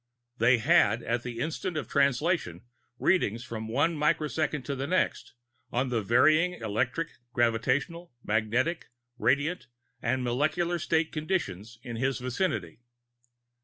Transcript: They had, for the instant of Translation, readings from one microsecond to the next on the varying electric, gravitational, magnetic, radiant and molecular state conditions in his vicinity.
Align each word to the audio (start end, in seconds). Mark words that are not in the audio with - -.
They 0.39 0.57
had, 0.57 1.01
for 1.05 1.17
the 1.19 1.39
instant 1.39 1.77
of 1.77 1.87
Translation, 1.87 2.63
readings 2.97 3.43
from 3.43 3.67
one 3.67 3.95
microsecond 3.95 4.65
to 4.65 4.75
the 4.75 4.87
next 4.87 5.35
on 5.71 5.89
the 5.89 6.01
varying 6.01 6.53
electric, 6.55 7.09
gravitational, 7.33 8.11
magnetic, 8.23 8.87
radiant 9.19 9.67
and 10.01 10.23
molecular 10.23 10.79
state 10.79 11.11
conditions 11.11 11.77
in 11.83 11.97
his 11.97 12.17
vicinity. 12.17 12.79